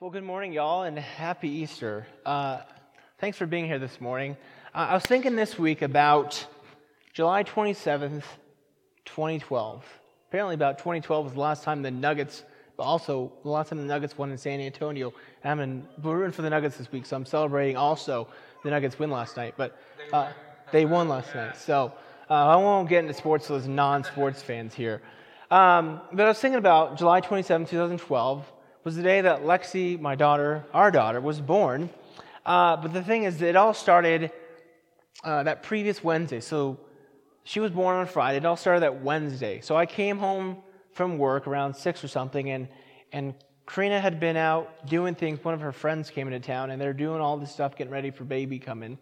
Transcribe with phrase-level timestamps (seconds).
[0.00, 2.06] Well, good morning, y'all, and happy Easter.
[2.24, 2.60] Uh,
[3.18, 4.34] thanks for being here this morning.
[4.74, 6.42] Uh, I was thinking this week about
[7.12, 8.22] July 27th,
[9.04, 9.84] 2012.
[10.30, 12.44] Apparently, about 2012 was the last time the Nuggets,
[12.78, 15.12] but also the last time the Nuggets won in San Antonio.
[15.44, 18.26] And I'm in, we're rooting for the Nuggets this week, so I'm celebrating also
[18.64, 19.52] the Nuggets win last night.
[19.58, 19.78] But
[20.14, 20.32] uh,
[20.72, 21.92] they won last night, so
[22.30, 25.02] uh, I won't get into sports for those non-sports fans here.
[25.50, 28.50] Um, but I was thinking about July 27, 2012
[28.84, 31.90] was the day that Lexi, my daughter, our daughter, was born.
[32.46, 34.32] Uh, but the thing is, it all started
[35.22, 36.40] uh, that previous Wednesday.
[36.40, 36.78] So
[37.44, 38.38] she was born on Friday.
[38.38, 39.60] It all started that Wednesday.
[39.60, 40.58] So I came home
[40.92, 42.68] from work around six or something, and
[43.12, 43.34] and
[43.66, 45.44] Karina had been out doing things.
[45.44, 48.10] One of her friends came into town, and they're doing all this stuff, getting ready
[48.10, 48.98] for baby coming.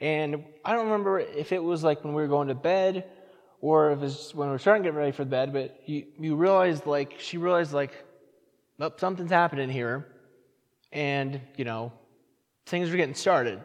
[0.00, 3.04] And I don't remember if it was like when we were going to bed
[3.60, 6.04] or if it was when we were starting to get ready for bed, but you,
[6.18, 7.92] you realized, like, she realized, like,
[8.80, 10.06] oh, something's happening here.
[10.92, 11.92] And, you know,
[12.66, 13.60] things were getting started.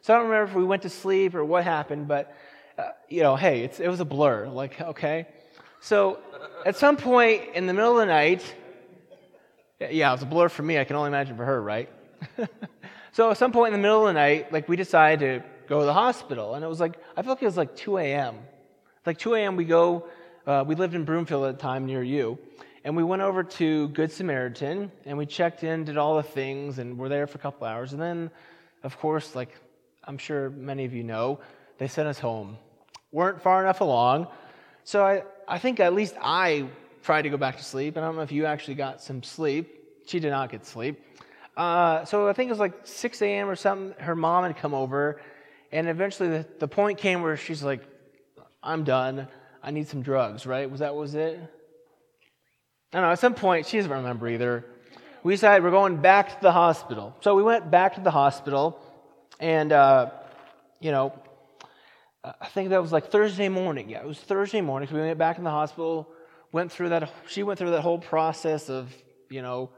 [0.00, 2.34] So I don't remember if we went to sleep or what happened, but,
[2.78, 4.48] uh, you know, hey, it was a blur.
[4.48, 5.26] Like, okay.
[5.80, 6.18] So
[6.64, 8.54] at some point in the middle of the night,
[9.80, 10.78] yeah, it was a blur for me.
[10.78, 11.88] I can only imagine for her, right?
[13.12, 15.80] so at some point in the middle of the night, like, we decided to go
[15.80, 16.54] to the hospital.
[16.54, 18.38] And it was like, I feel like it was like 2 a.m.
[19.06, 20.06] Like 2 a.m., we go,
[20.46, 22.38] uh, we lived in Broomfield at the time near you.
[22.84, 26.78] And we went over to Good Samaritan and we checked in, did all the things,
[26.78, 27.92] and were there for a couple hours.
[27.92, 28.30] And then,
[28.82, 29.56] of course, like
[30.04, 31.38] I'm sure many of you know,
[31.78, 32.58] they sent us home.
[33.12, 34.26] Weren't far enough along.
[34.84, 36.68] So I, I think at least I
[37.02, 37.96] tried to go back to sleep.
[37.96, 39.78] And I don't know if you actually got some sleep.
[40.06, 41.00] She did not get sleep.
[41.56, 43.48] Uh, so I think it was like 6 a.m.
[43.48, 43.94] or something.
[44.02, 45.20] Her mom had come over.
[45.70, 47.82] And eventually the, the point came where she's like,
[48.62, 49.28] I'm done.
[49.62, 50.68] I need some drugs, right?
[50.68, 51.38] Was that was it?
[52.92, 54.66] I don't know, at some point, she doesn't remember either.
[55.22, 57.16] We decided we're going back to the hospital.
[57.20, 58.78] So we went back to the hospital,
[59.40, 60.10] and, uh,
[60.78, 61.14] you know,
[62.22, 63.88] I think that was like Thursday morning.
[63.88, 64.90] Yeah, it was Thursday morning.
[64.90, 66.06] So we went back in the hospital,
[66.52, 68.94] went through that, she went through that whole process of,
[69.30, 69.70] you know,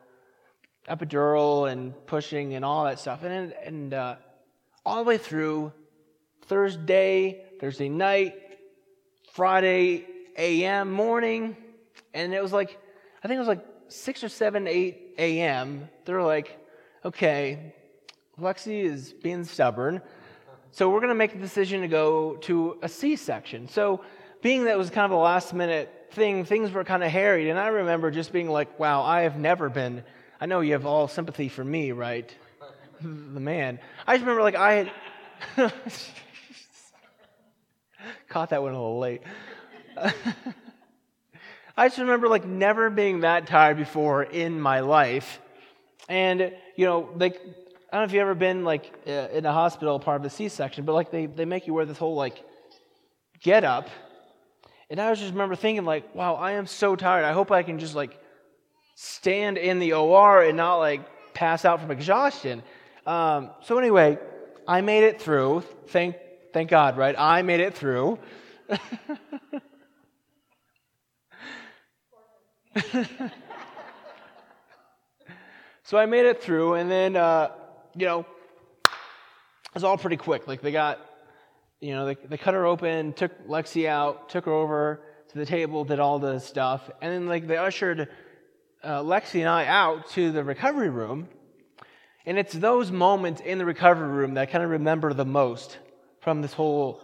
[0.89, 3.23] epidural and pushing and all that stuff.
[3.23, 4.17] And, and uh,
[4.85, 5.73] all the way through
[6.47, 8.35] Thursday, Thursday night,
[9.33, 10.05] Friday
[10.37, 10.91] a.m.
[10.91, 11.57] morning,
[12.13, 12.77] and it was like
[13.25, 15.89] I think it was like 6 or 7, 8 a.m.
[16.05, 16.59] They're like,
[17.05, 17.75] okay,
[18.39, 20.03] Lexi is being stubborn.
[20.73, 23.67] So we're going to make a decision to go to a C section.
[23.69, 24.03] So,
[24.43, 27.49] being that it was kind of a last minute thing, things were kind of harried.
[27.49, 30.05] And I remember just being like, wow, I have never been.
[30.39, 32.31] I know you have all sympathy for me, right?
[33.01, 33.79] the man.
[34.07, 34.91] I just remember like I
[35.57, 35.73] had.
[38.29, 39.23] caught that one a little late.
[41.77, 45.41] I just remember like never being that tired before in my life.
[46.09, 47.41] And, you know, like,
[47.93, 50.31] I don't know if you've ever been like uh, in a hospital part of a
[50.31, 52.43] C-section, but like they, they make you wear this whole like
[53.41, 53.89] get up.
[54.89, 57.25] And I was just remember thinking like, wow, I am so tired.
[57.25, 58.21] I hope I can just like
[58.95, 62.63] stand in the OR and not like pass out from exhaustion.
[63.05, 64.19] Um, so anyway,
[64.69, 65.63] I made it through.
[65.89, 66.17] Thank,
[66.53, 67.15] thank God, right?
[67.19, 68.19] I made it through.
[75.85, 77.51] so I made it through, and then, uh,
[77.95, 80.49] you know, it was all pretty quick.
[80.49, 80.99] Like, they got,
[81.81, 85.47] you know, they, they cut her open, took Lexi out, took her over to the
[85.47, 88.09] table, did all the stuff, and then, like, they ushered
[88.83, 91.29] uh, Lexi and I out to the recovery room.
[92.27, 95.79] And it's those moments in the recovery room that I kind of remember the most
[96.21, 97.01] from this whole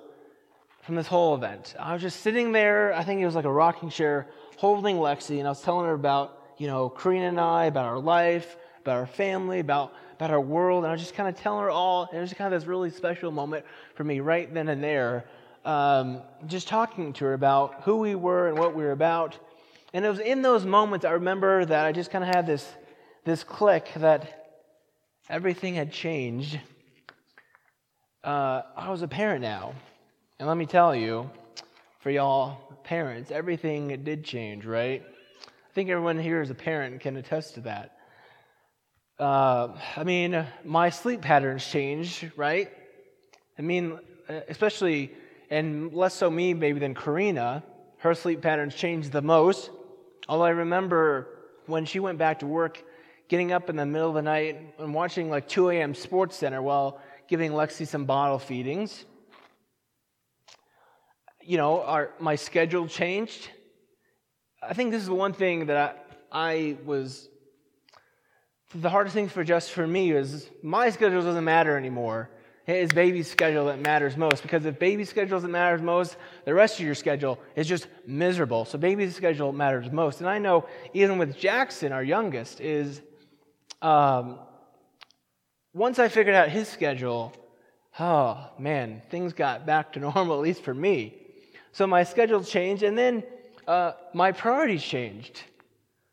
[0.83, 1.75] from this whole event.
[1.79, 4.27] I was just sitting there, I think it was like a rocking chair,
[4.61, 7.99] holding Lexi, and I was telling her about, you know, Karina and I, about our
[7.99, 11.63] life, about our family, about, about our world, and I was just kind of telling
[11.63, 14.69] her all, and it was kind of this really special moment for me right then
[14.69, 15.25] and there,
[15.65, 19.39] um, just talking to her about who we were and what we were about.
[19.95, 22.71] And it was in those moments I remember that I just kind of had this,
[23.25, 24.61] this click that
[25.31, 26.61] everything had changed.
[28.23, 29.73] Uh, I was a parent now.
[30.39, 31.31] And let me tell you,
[32.01, 35.03] for y'all parents, everything did change, right?
[35.05, 37.99] I think everyone here as a parent can attest to that.
[39.19, 42.73] Uh, I mean, my sleep patterns changed, right?
[43.59, 43.99] I mean,
[44.49, 45.13] especially,
[45.51, 47.63] and less so me maybe than Karina,
[47.99, 49.71] her sleep patterns changed the most.
[50.27, 51.29] Although I remember
[51.67, 52.83] when she went back to work,
[53.29, 55.95] getting up in the middle of the night and watching like 2 a.m.
[55.95, 56.99] Sports Center while
[57.29, 59.05] giving Lexi some bottle feedings
[61.43, 63.51] you know, our, my schedule changed.
[64.63, 67.29] I think this is the one thing that I, I was
[68.75, 72.31] the hardest thing for just for me is my schedule doesn't matter anymore.
[72.67, 76.79] It's baby's schedule that matters most because if baby's schedule doesn't matter most, the rest
[76.79, 78.65] of your schedule is just miserable.
[78.65, 80.21] So baby's schedule matters most.
[80.21, 83.03] And I know even with Jackson, our youngest, is
[83.83, 84.39] um,
[85.75, 87.33] once I figured out his schedule,
[87.99, 91.20] oh man, things got back to normal, at least for me.
[91.73, 93.23] So my schedule changed, and then
[93.67, 95.43] uh, my priorities changed.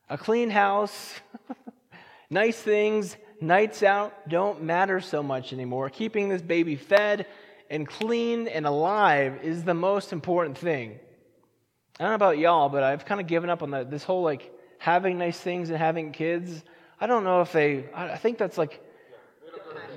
[0.09, 1.15] A clean house,
[2.29, 5.89] nice things, nights out don't matter so much anymore.
[5.89, 7.25] Keeping this baby fed
[7.69, 10.99] and clean and alive is the most important thing.
[11.99, 14.21] I don't know about y'all, but I've kind of given up on the, this whole
[14.21, 16.63] like having nice things and having kids.
[17.01, 18.83] I don't know if they, I think that's like,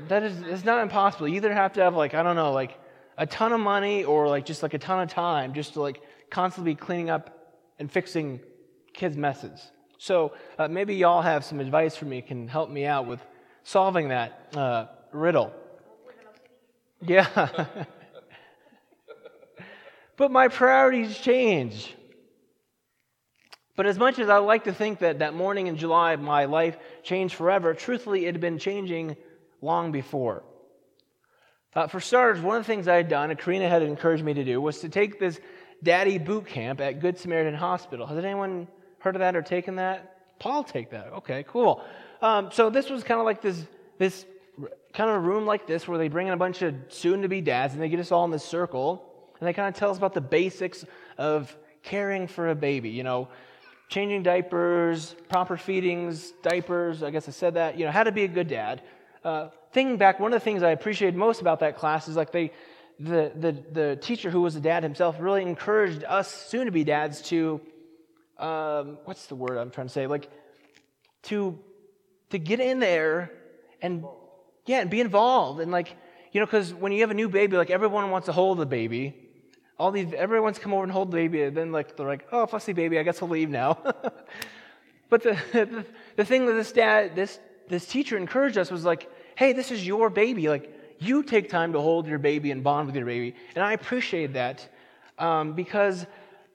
[0.08, 1.28] that is, it's not impossible.
[1.28, 2.79] You either have to have like, I don't know, like
[3.20, 6.00] a ton of money or like just like a ton of time just to like
[6.30, 8.40] constantly cleaning up and fixing
[8.94, 9.70] kids' messes.
[9.98, 13.20] So uh, maybe y'all have some advice for me, can help me out with
[13.62, 15.52] solving that uh, riddle.
[17.02, 17.66] Yeah.
[20.16, 21.94] but my priorities change.
[23.76, 26.78] But as much as I like to think that that morning in July my life
[27.02, 29.18] changed forever, truthfully, it had been changing
[29.60, 30.42] long before.
[31.74, 34.34] Uh, for starters, one of the things I had done, and Karina had encouraged me
[34.34, 35.40] to do, was to take this
[35.82, 38.06] daddy boot camp at Good Samaritan Hospital.
[38.06, 38.66] Has anyone
[38.98, 40.38] heard of that or taken that?
[40.40, 41.12] Paul take that.
[41.18, 41.84] Okay, cool.
[42.22, 43.64] Um, so this was kind of like this,
[43.98, 44.26] this
[44.92, 47.74] kind of a room like this where they bring in a bunch of soon-to-be dads
[47.74, 49.06] and they get us all in this circle
[49.38, 50.84] and they kind of tell us about the basics
[51.18, 52.90] of caring for a baby.
[52.90, 53.28] You know,
[53.88, 57.02] changing diapers, proper feedings, diapers.
[57.02, 57.78] I guess I said that.
[57.78, 58.82] You know, how to be a good dad.
[59.24, 62.32] Uh, thinking back, one of the things I appreciated most about that class is like
[62.32, 62.52] they,
[62.98, 67.60] the the the teacher who was a dad himself really encouraged us soon-to-be dads to,
[68.38, 70.06] um, what's the word I'm trying to say?
[70.06, 70.30] Like,
[71.24, 71.58] to
[72.30, 73.30] to get in there
[73.82, 74.04] and
[74.66, 75.96] yeah, and be involved and like
[76.32, 78.66] you know, because when you have a new baby, like everyone wants to hold the
[78.66, 79.14] baby.
[79.78, 82.46] All these, everyone's come over and hold the baby, and then like they're like, "Oh,
[82.46, 83.78] fussy baby, I guess I'll leave now."
[85.10, 85.86] but the, the
[86.16, 87.38] the thing that this dad, this
[87.70, 90.48] this teacher encouraged us was like, "Hey, this is your baby.
[90.48, 93.72] Like, you take time to hold your baby and bond with your baby." And I
[93.72, 94.68] appreciate that
[95.18, 96.06] um, because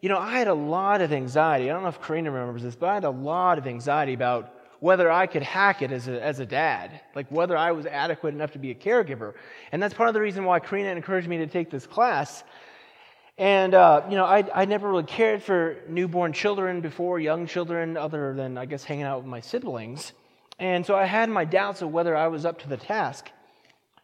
[0.02, 1.72] you know I had a lot of anxiety.
[1.72, 4.52] I don't know if Karina remembers this, but I had a lot of anxiety about
[4.80, 8.36] whether I could hack it as a, as a dad, like whether I was adequate
[8.36, 9.34] enough to be a caregiver.
[9.72, 12.44] And that's part of the reason why Karina encouraged me to take this class.
[13.38, 17.98] And, uh, you know, I, I never really cared for newborn children before, young children,
[17.98, 20.14] other than, I guess, hanging out with my siblings.
[20.60, 23.30] And so I had my doubts of whether I was up to the task.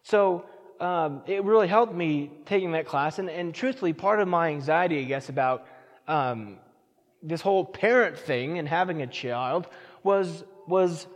[0.03, 0.45] So
[0.79, 3.19] um, it really helped me taking that class.
[3.19, 5.65] And, and truthfully, part of my anxiety, I guess, about
[6.07, 6.57] um,
[7.23, 9.67] this whole parent thing and having a child
[10.03, 11.07] was was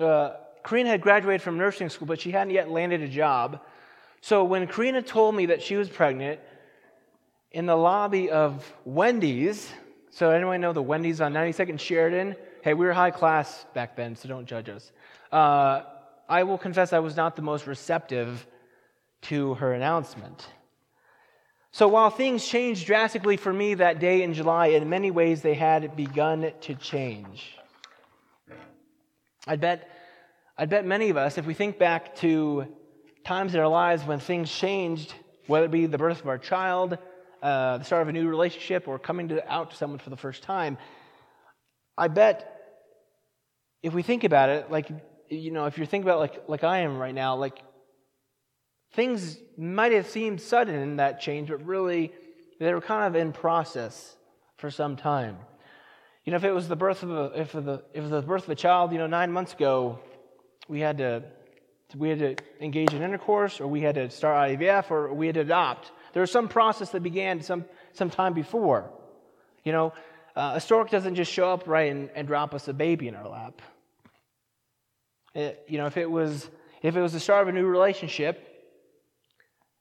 [0.00, 0.30] uh,
[0.64, 3.60] Karina had graduated from nursing school, but she hadn't yet landed a job.
[4.20, 6.40] So when Karina told me that she was pregnant,
[7.52, 9.70] in the lobby of Wendy's,
[10.10, 12.34] so anyone know the Wendy's on 92nd Sheridan?
[12.62, 14.90] Hey, we were high class back then, so don't judge us.
[15.30, 15.82] Uh,
[16.28, 18.46] I will confess I was not the most receptive
[19.22, 20.48] to her announcement.
[21.70, 25.54] So while things changed drastically for me that day in July, in many ways they
[25.54, 27.56] had begun to change.
[29.46, 29.88] I bet,
[30.56, 32.66] I bet many of us, if we think back to
[33.24, 35.14] times in our lives when things changed,
[35.46, 36.98] whether it be the birth of our child,
[37.42, 40.16] uh, the start of a new relationship, or coming to, out to someone for the
[40.16, 40.78] first time,
[41.98, 42.52] I bet
[43.82, 44.88] if we think about it, like,
[45.28, 47.58] you know, if you're thinking about like, like I am right now, like,
[48.92, 52.12] things might have seemed sudden in that change, but really,
[52.58, 54.16] they were kind of in process
[54.56, 55.36] for some time.
[56.24, 58.50] You know, if it was the birth of a, if the, if the birth of
[58.50, 60.00] a child, you know, nine months ago,
[60.68, 61.22] we had to,
[61.94, 65.34] we had to engage in intercourse, or we had to start IVF, or we had
[65.36, 65.92] to adopt.
[66.12, 68.90] There was some process that began some, some time before.
[69.62, 69.92] You know,
[70.36, 73.14] uh, a stork doesn't just show up right and, and drop us a baby in
[73.14, 73.62] our lap.
[75.34, 76.48] It, you know, if it was
[76.82, 78.46] if it was the start of a new relationship,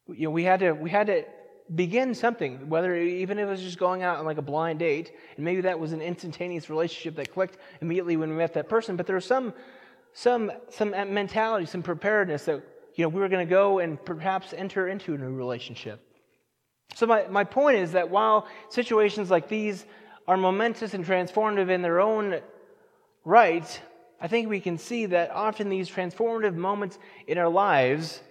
[0.07, 1.25] you know, we had to we had to
[1.73, 5.11] begin something, whether even if it was just going out on like a blind date,
[5.35, 8.95] and maybe that was an instantaneous relationship that clicked immediately when we met that person,
[8.95, 9.53] but there was some
[10.13, 12.63] some some mentality, some preparedness that
[12.95, 16.01] you know we were going to go and perhaps enter into a new relationship.
[16.93, 19.85] So my, my point is that while situations like these
[20.27, 22.39] are momentous and transformative in their own
[23.23, 23.81] right,
[24.19, 28.21] I think we can see that often these transformative moments in our lives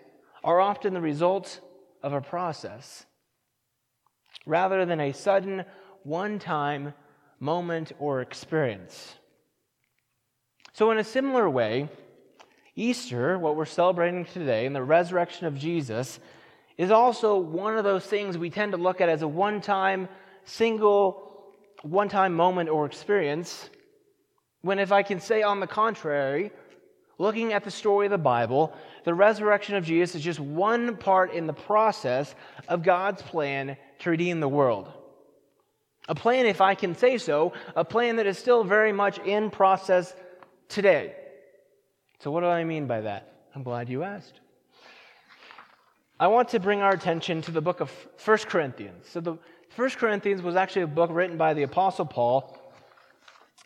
[0.42, 1.60] are often the result
[2.02, 3.06] of a process
[4.46, 5.64] rather than a sudden,
[6.02, 6.94] one time
[7.40, 9.14] moment or experience.
[10.72, 11.88] So, in a similar way,
[12.76, 16.18] Easter, what we're celebrating today, and the resurrection of Jesus,
[16.76, 20.08] is also one of those things we tend to look at as a one time,
[20.44, 21.33] single,
[21.84, 23.68] one time moment or experience.
[24.62, 26.50] When, if I can say on the contrary,
[27.18, 28.72] looking at the story of the Bible,
[29.04, 32.34] the resurrection of Jesus is just one part in the process
[32.68, 34.90] of God's plan to redeem the world.
[36.08, 39.50] A plan, if I can say so, a plan that is still very much in
[39.50, 40.14] process
[40.68, 41.14] today.
[42.20, 43.32] So, what do I mean by that?
[43.54, 44.40] I'm glad you asked.
[46.18, 47.90] I want to bring our attention to the book of
[48.24, 49.08] 1 Corinthians.
[49.08, 49.36] So, the
[49.74, 52.56] 1 Corinthians was actually a book written by the Apostle Paul.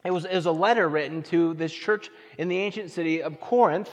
[0.02, 3.38] It was, it was a letter written to this church in the ancient city of
[3.38, 3.90] Corinth,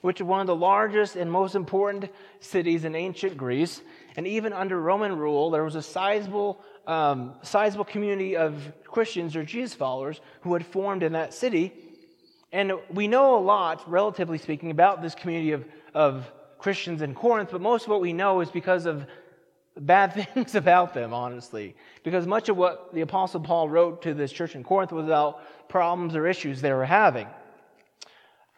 [0.00, 2.08] which is one of the largest and most important
[2.40, 3.82] cities in ancient Greece.
[4.16, 9.44] And even under Roman rule, there was a sizable, um, sizable community of Christians or
[9.44, 11.74] Jesus followers who had formed in that city.
[12.50, 17.50] And we know a lot, relatively speaking, about this community of, of Christians in Corinth,
[17.52, 19.06] but most of what we know is because of
[19.78, 21.74] bad things about them, honestly.
[22.04, 25.68] Because much of what the Apostle Paul wrote to this church in Corinth was about
[25.68, 27.26] problems or issues they were having.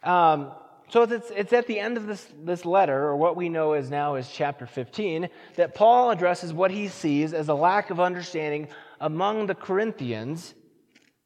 [0.03, 0.51] Um,
[0.89, 3.89] so it's, it's at the end of this, this letter, or what we know as
[3.89, 8.67] now is chapter 15, that Paul addresses what he sees as a lack of understanding
[8.99, 10.53] among the Corinthians.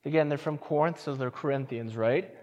[0.05, 2.33] Again, they're from Corinth, so they're Corinthians, right?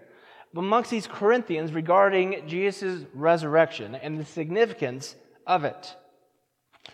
[0.57, 5.95] Amongst these Corinthians regarding Jesus' resurrection and the significance of it.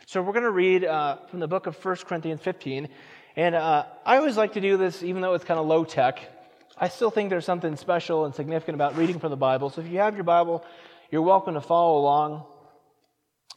[0.06, 2.90] So we're going to read uh, from the book of 1 Corinthians 15.
[3.36, 6.20] And uh, I always like to do this, even though it's kind of low tech.
[6.78, 9.70] I still think there's something special and significant about reading from the Bible.
[9.70, 10.66] So if you have your Bible,
[11.12, 12.44] you're welcome to follow along.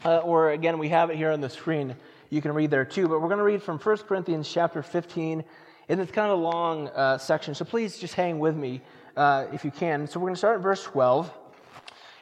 [0.05, 1.97] Uh, or again, we have it here on the screen.
[2.31, 3.09] You can read there too.
[3.09, 5.45] But we're going to read from 1 Corinthians chapter 15.
[5.89, 7.55] And it's kind of a long uh, section.
[7.55, 8.83] So please just hang with me
[9.17, 10.07] uh, if you can.
[10.07, 11.31] So we're going to start at verse 12.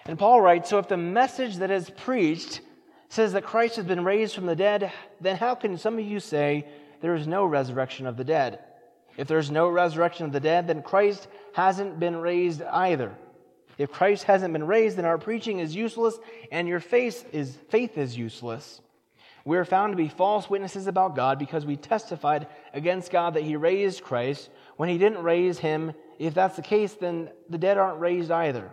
[0.07, 2.61] And Paul writes So if the message that is preached
[3.09, 6.19] says that Christ has been raised from the dead, then how can some of you
[6.19, 6.67] say
[7.01, 8.59] there is no resurrection of the dead?
[9.17, 13.13] If there's no resurrection of the dead, then Christ hasn't been raised either.
[13.79, 16.19] If Christ hasn't been raised, then our preaching is useless
[16.51, 18.81] and your faith is, faith is useless.
[19.45, 23.43] We are found to be false witnesses about God because we testified against God that
[23.43, 24.51] he raised Christ
[24.83, 28.69] when he didn't raise him if that's the case, then the dead aren't raised either.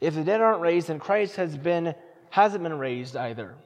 [0.00, 1.96] If the dead aren't raised, then Christ has been,
[2.30, 3.56] hasn't been raised either.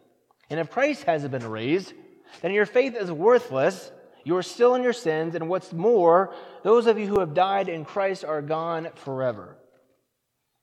[0.48, 1.92] And if Christ hasn't been raised,
[2.40, 3.92] then your faith is worthless.
[4.24, 6.32] You are still in your sins, and what's more,
[6.62, 9.58] those of you who have died in Christ are gone forever.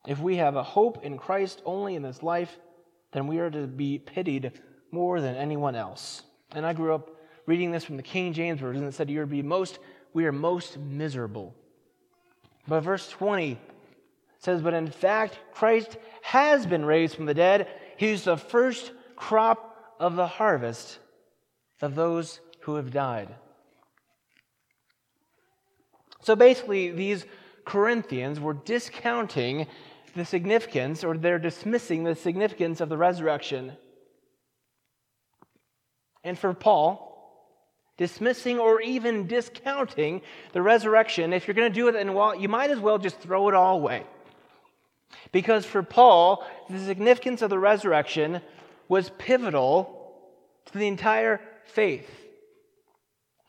[0.07, 2.57] If we have a hope in Christ only in this life,
[3.13, 4.59] then we are to be pitied
[4.89, 6.24] more than anyone else.
[6.55, 7.12] And I grew up
[7.45, 9.77] reading this from the King James Version that said, "You are be most,
[10.15, 11.53] we are most miserable
[12.67, 13.60] but verse 20
[14.39, 17.67] says, But in fact, Christ has been raised from the dead.
[17.98, 21.00] He's the first crop of the harvest
[21.81, 23.34] of those who have died.
[26.22, 27.25] So basically, these
[27.65, 29.67] Corinthians were discounting
[30.15, 33.74] the significance, or they're dismissing the significance of the resurrection.
[36.24, 37.14] And for Paul,
[37.97, 40.21] dismissing or even discounting
[40.53, 43.19] the resurrection, if you're going to do it, then well, you might as well just
[43.19, 44.03] throw it all away.
[45.31, 48.41] Because for Paul, the significance of the resurrection
[48.87, 50.13] was pivotal
[50.65, 52.09] to the entire faith.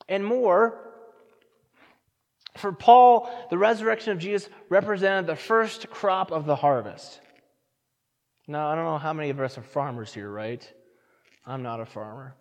[0.08, 0.78] And more,
[2.56, 7.20] for Paul, the resurrection of Jesus represented the first crop of the harvest.
[8.46, 10.72] Now, I don't know how many of us are farmers here, right?
[11.44, 12.34] I'm not a farmer.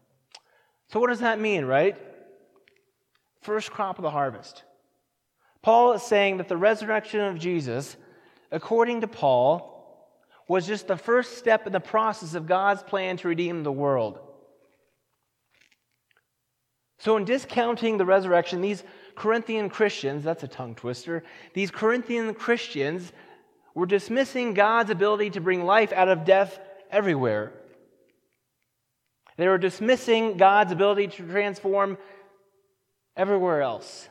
[0.89, 1.97] So, what does that mean, right?
[3.41, 4.63] First crop of the harvest.
[5.61, 7.97] Paul is saying that the resurrection of Jesus,
[8.51, 9.71] according to Paul,
[10.47, 14.19] was just the first step in the process of God's plan to redeem the world.
[16.99, 18.83] So, in discounting the resurrection, these
[19.15, 21.23] Corinthian Christians, that's a tongue twister,
[21.53, 23.11] these Corinthian Christians
[23.73, 27.53] were dismissing God's ability to bring life out of death everywhere.
[29.37, 31.97] They were dismissing God's ability to transform
[33.17, 34.07] everywhere else.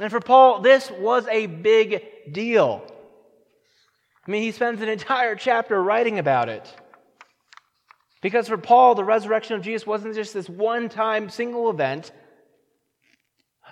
[0.00, 2.84] And for Paul, this was a big deal.
[4.26, 6.74] I mean, he spends an entire chapter writing about it.
[8.22, 12.10] Because for Paul, the resurrection of Jesus wasn't just this one time single event.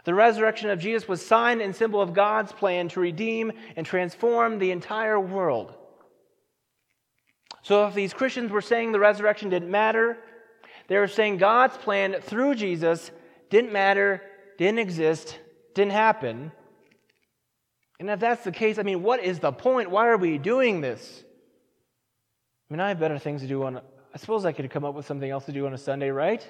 [0.05, 4.59] The resurrection of Jesus was sign and symbol of God's plan to redeem and transform
[4.59, 5.75] the entire world.
[7.63, 10.19] So if these Christians were saying the resurrection didn't matter,
[10.89, 13.11] they were saying God's plan through Jesus
[13.51, 14.23] didn't matter,
[14.59, 15.39] didn't exist,
[15.75, 16.53] didn't happen.
[18.01, 19.91] And if that's the case, I mean, what is the point?
[19.91, 21.23] Why are we doing this?
[22.69, 23.81] I mean, I have better things to do on.
[24.15, 26.47] I suppose I could come up with something else to do on a Sunday, right?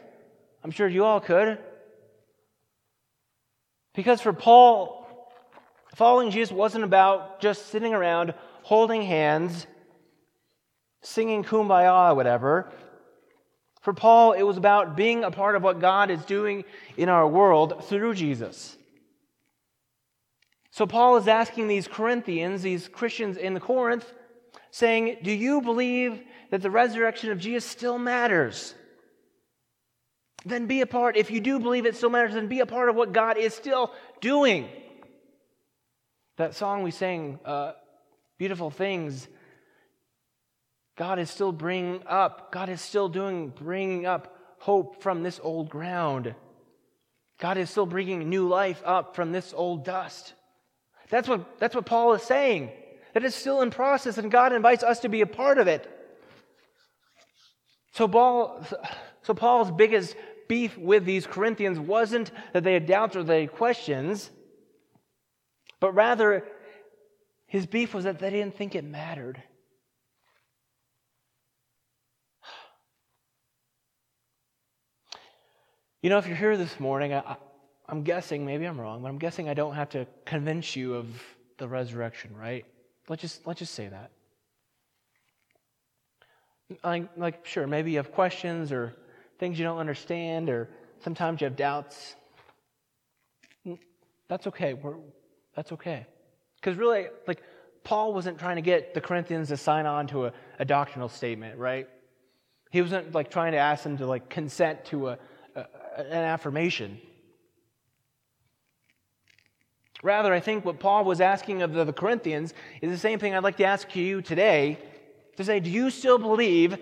[0.65, 1.59] I'm sure you all could.
[3.95, 5.07] Because for Paul,
[5.95, 9.67] following Jesus wasn't about just sitting around holding hands,
[11.03, 12.73] singing kumbaya, whatever.
[13.83, 16.65] For Paul, it was about being a part of what God is doing
[16.97, 18.77] in our world through Jesus.
[20.71, 24.11] So Paul is asking these Corinthians, these Christians in Corinth,
[24.71, 28.75] saying, Do you believe that the resurrection of Jesus still matters?
[30.45, 32.89] Then be a part, if you do believe it still matters, then be a part
[32.89, 34.69] of what God is still doing.
[36.37, 37.73] That song we sang, uh,
[38.39, 39.29] Beautiful Things,
[41.03, 45.69] God is still bringing up, God is still doing, bringing up hope from this old
[45.69, 46.33] ground.
[47.41, 50.33] God is still bringing new life up from this old dust.
[51.11, 52.71] That's what, that's what Paul is saying.
[53.15, 55.91] That is still in process, and God invites us to be a part of it.
[57.95, 58.65] So, Paul,
[59.23, 60.15] so Paul's biggest
[60.49, 64.31] beef with these Corinthians wasn't that they had doubts or they had questions,
[65.81, 66.45] but rather
[67.49, 69.43] his beef was that they didn't think it mattered.
[76.03, 77.37] You know, if you're here this morning, I,
[77.89, 81.07] I'm guessing, maybe I'm wrong, but I'm guessing I don't have to convince you of
[81.59, 82.67] the resurrection, right?
[83.09, 84.11] Let's just, let's just say that.
[86.83, 88.97] Like, like, sure, maybe you have questions or
[89.39, 90.71] things you don't understand, or
[91.05, 92.17] sometimes you have doubts.
[94.27, 94.75] That's okay.
[94.75, 94.97] We're,
[95.55, 96.07] that's okay.
[96.57, 97.45] Because really, like,
[97.85, 101.59] Paul wasn't trying to get the Corinthians to sign on to a, a doctrinal statement,
[101.59, 101.89] right?
[102.73, 105.19] He wasn't like trying to ask them to like consent to a
[105.97, 107.01] an affirmation.
[110.03, 113.45] Rather, I think what Paul was asking of the, Corinthians is the same thing I'd
[113.45, 114.79] like to ask you today
[115.37, 116.77] to say, do you still believe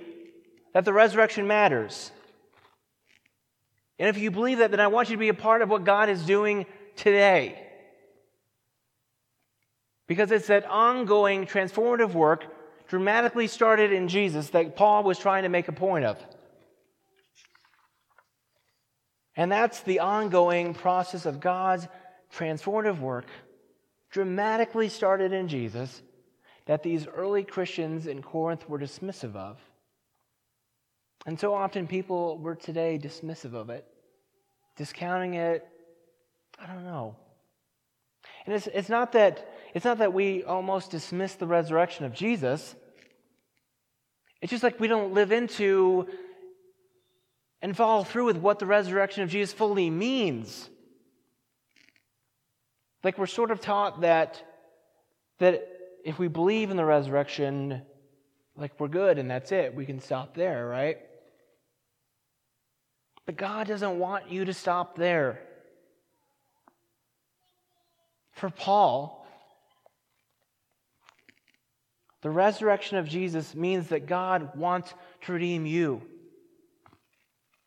[0.73, 2.13] that the resurrection matters?
[3.99, 5.85] And if you believe that, then I want you to be a part of what
[5.85, 6.65] God is doing
[6.97, 7.67] today.
[10.07, 12.47] Because it's that ongoing transformative work
[12.89, 16.17] dramatically started in Jesus that Paul was trying to make a point of.
[19.41, 21.89] And that's the ongoing process of God's
[22.37, 23.25] transformative work,
[24.11, 26.03] dramatically started in Jesus,
[26.67, 29.59] that these early Christians in Corinth were dismissive of.
[31.25, 33.87] And so often people were today dismissive of it,
[34.77, 35.67] discounting it.
[36.63, 37.17] I don't know.
[38.45, 42.77] And it's, it's, not that, it's not that we almost dismiss the resurrection of Jesus.
[44.43, 46.09] It's just like we don't live into
[47.63, 50.69] and follow through with what the resurrection of Jesus fully means.
[53.03, 54.43] Like we're sort of taught that,
[55.39, 55.67] that
[56.05, 57.83] if we believe in the resurrection,
[58.57, 59.75] like we're good and that's it.
[59.75, 60.99] We can stop there, right?
[63.27, 65.41] But God doesn't want you to stop there.
[68.33, 69.27] For Paul,
[72.23, 74.93] the resurrection of Jesus means that God wants
[75.23, 76.03] to redeem you.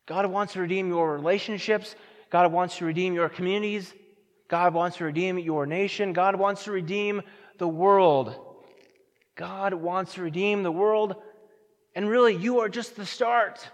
[0.05, 1.95] God wants to redeem your relationships.
[2.29, 3.93] God wants to redeem your communities.
[4.47, 6.13] God wants to redeem your nation.
[6.13, 7.21] God wants to redeem
[7.57, 8.35] the world.
[9.35, 11.15] God wants to redeem the world.
[11.95, 13.67] And really, you are just the start.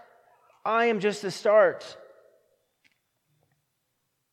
[0.64, 1.96] I am just the start.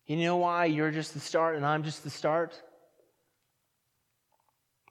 [0.06, 2.62] You know why you're just the start and I'm just the start?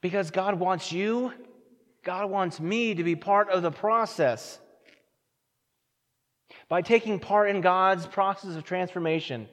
[0.03, 1.33] Because God wants you,
[2.05, 4.59] God wants me to be part of the process.
[6.69, 9.49] By taking part in God's process of transformation,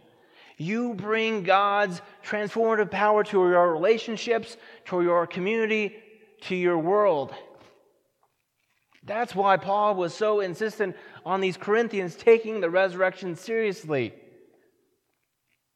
[0.58, 5.95] you bring God's transformative power to your relationships, to your community,
[6.41, 7.34] to your world.
[9.06, 10.95] That's why Paul was so insistent
[11.26, 14.13] on these Corinthians taking the resurrection seriously.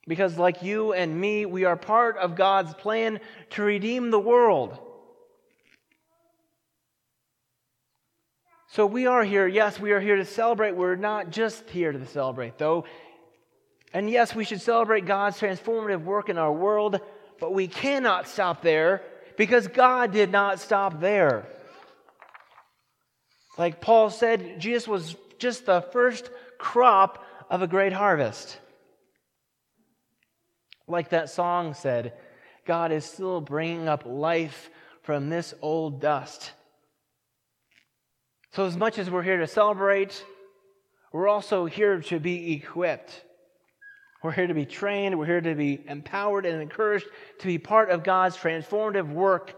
[0.08, 3.20] Because, like you and me, we are part of God's plan
[3.52, 4.80] to redeem the world.
[8.70, 10.76] So, we are here, yes, we are here to celebrate.
[10.76, 12.86] We're not just here to celebrate, though.
[13.94, 17.00] And yes, we should celebrate God's transformative work in our world,
[17.40, 19.02] but we cannot stop there
[19.38, 21.48] because God did not stop there.
[23.58, 28.60] Like Paul said, Jesus was just the first crop of a great harvest.
[30.88, 32.14] Like that song said,
[32.66, 34.70] God is still bringing up life
[35.04, 36.52] from this old dust.
[38.52, 40.24] So, as much as we're here to celebrate,
[41.12, 43.24] we're also here to be equipped.
[44.24, 47.06] We're here to be trained, we're here to be empowered and encouraged
[47.40, 49.54] to be part of God's transformative work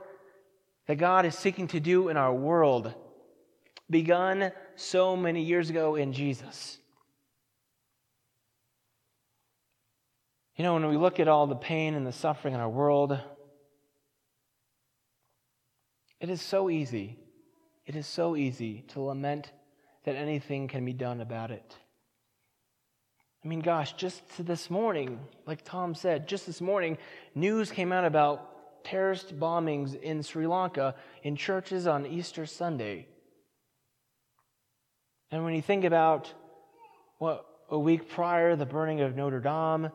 [0.88, 2.94] that God is seeking to do in our world,
[3.90, 6.78] begun so many years ago in Jesus.
[10.56, 13.18] You know, when we look at all the pain and the suffering in our world,
[16.20, 17.18] it is so easy.
[17.90, 19.52] It is so easy to lament
[20.04, 21.76] that anything can be done about it.
[23.44, 27.00] I mean, gosh, just this morning, like Tom said, just this morning,
[27.34, 33.08] news came out about terrorist bombings in Sri Lanka in churches on Easter Sunday.
[35.32, 36.32] And when you think about
[37.18, 39.90] what a week prior, the burning of Notre Dame,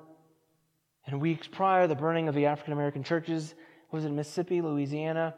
[1.07, 3.55] and weeks prior, the burning of the African American churches
[3.93, 5.37] was in Mississippi, Louisiana.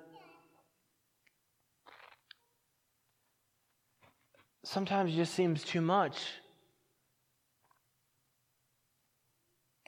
[4.67, 6.19] Sometimes it just seems too much.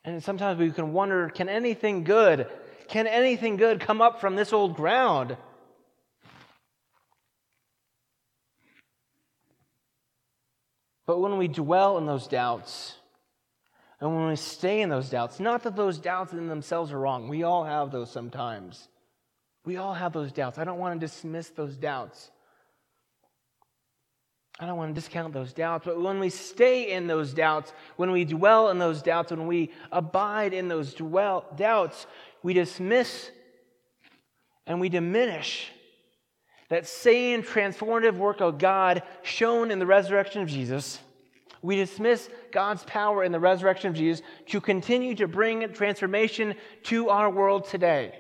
[0.04, 2.46] And sometimes we can wonder can anything good,
[2.86, 5.36] can anything good come up from this old ground?
[11.06, 12.94] But when we dwell in those doubts,
[14.00, 17.26] and when we stay in those doubts, not that those doubts in themselves are wrong,
[17.26, 18.86] we all have those sometimes.
[19.64, 20.56] We all have those doubts.
[20.56, 22.30] I don't want to dismiss those doubts.
[24.60, 28.10] I don't want to discount those doubts, but when we stay in those doubts, when
[28.10, 32.06] we dwell in those doubts, when we abide in those dwell, doubts,
[32.42, 33.30] we dismiss
[34.66, 35.70] and we diminish
[36.70, 40.98] that same transformative work of God shown in the resurrection of Jesus
[41.62, 47.08] we dismiss God's power in the resurrection of Jesus to continue to bring transformation to
[47.08, 48.14] our world today.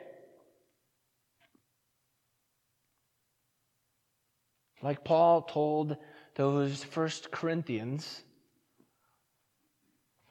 [4.82, 5.96] Like Paul told
[6.38, 8.22] those first Corinthians,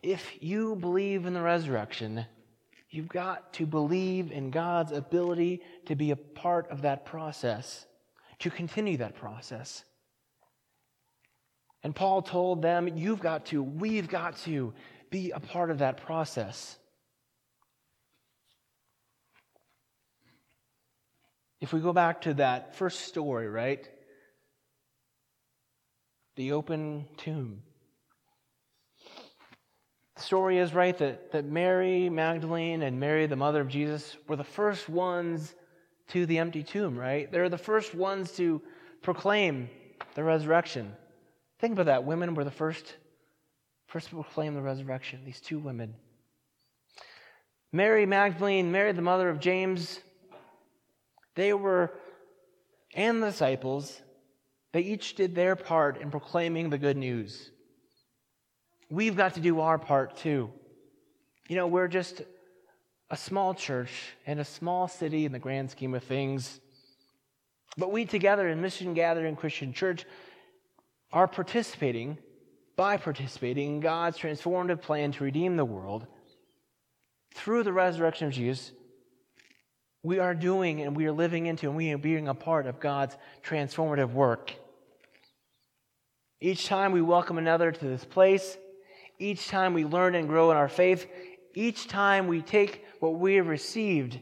[0.02, 2.26] if you believe in the resurrection,
[2.90, 7.86] you've got to believe in God's ability to be a part of that process,
[8.40, 9.84] to continue that process.
[11.84, 14.74] And Paul told them, You've got to, we've got to
[15.10, 16.78] be a part of that process.
[21.60, 23.90] If we go back to that first story, right?
[26.38, 27.64] The open tomb.
[30.16, 34.36] The story is right that, that Mary Magdalene and Mary, the mother of Jesus, were
[34.36, 35.56] the first ones
[36.10, 37.32] to the empty tomb, right?
[37.32, 38.62] They're the first ones to
[39.02, 39.68] proclaim
[40.14, 40.94] the resurrection.
[41.60, 42.04] Think about that.
[42.04, 42.96] Women were the first,
[43.88, 45.96] first to proclaim the resurrection, these two women.
[47.74, 50.00] Mary Magdalene, Mary, the mother of James,
[51.34, 51.94] they were,
[52.94, 54.02] and the disciples,
[54.78, 57.50] they each did their part in proclaiming the good news.
[58.92, 60.52] We've got to do our part too.
[61.48, 62.22] You know, we're just
[63.10, 63.90] a small church
[64.28, 66.60] and a small city in the grand scheme of things.
[67.76, 70.06] But we together in Mission Gathering Christian Church
[71.12, 72.20] are participating,
[72.76, 76.06] by participating in God's transformative plan to redeem the world
[77.34, 78.74] through the resurrection of Jesus,
[80.04, 82.80] we are doing and we are living into and we are being a part of
[82.80, 84.54] God's transformative work.
[86.40, 88.58] Each time we welcome another to this place,
[89.20, 91.08] each time we learn and grow in our faith,
[91.56, 94.20] each time we take what we have received,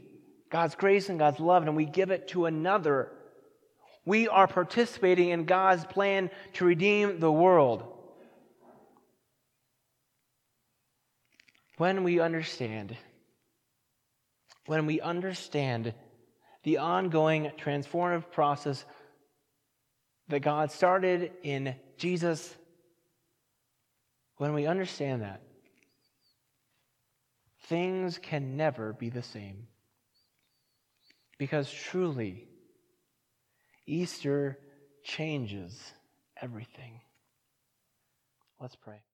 [0.49, 3.11] God's grace and God's love, and we give it to another
[4.05, 7.83] we are participating in God's plan to redeem the world.
[11.77, 12.95] When we understand,
[14.67, 15.93] when we understand
[16.63, 18.85] the ongoing transformative process
[20.29, 22.55] that God started in Jesus,
[24.37, 25.41] when we understand that,
[27.67, 29.67] things can never be the same.
[31.37, 32.47] Because truly,
[33.85, 34.59] Easter
[35.03, 35.93] changes
[36.41, 37.01] everything.
[38.59, 39.05] Let's pray.